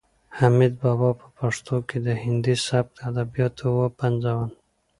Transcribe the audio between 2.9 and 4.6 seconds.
ادبیات وپنځول.